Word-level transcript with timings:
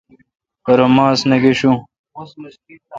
پرہ 0.63 0.85
ماس 0.95 1.19
نہ 1.29 1.37
گشون۔ 1.43 1.75